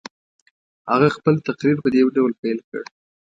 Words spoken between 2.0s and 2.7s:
ډول پیل